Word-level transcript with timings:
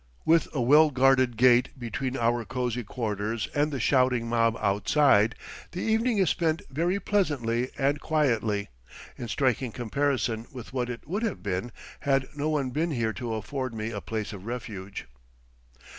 With 0.25 0.47
a 0.55 0.61
well 0.61 0.89
guarded 0.89 1.37
gate 1.37 1.77
between 1.77 2.17
our 2.17 2.43
cosey 2.43 2.83
quarters 2.83 3.47
and 3.53 3.71
the 3.71 3.79
shouting 3.79 4.27
mob 4.27 4.57
outside, 4.59 5.35
the 5.73 5.81
evening 5.83 6.17
is 6.17 6.31
spent 6.31 6.63
very 6.71 6.99
pleasantly 6.99 7.69
and 7.77 7.99
quietly, 8.01 8.69
in 9.15 9.27
striking 9.27 9.71
comparison 9.71 10.47
with 10.51 10.73
what 10.73 10.89
it 10.89 11.07
would 11.07 11.21
have 11.21 11.43
been 11.43 11.71
had 11.99 12.25
no 12.35 12.49
one 12.49 12.71
been 12.71 12.89
here 12.89 13.13
to 13.13 13.35
afford 13.35 13.75
me 13.75 13.91
a 13.91 14.01
place 14.01 14.33
of 14.33 14.47
refuge. 14.47 15.05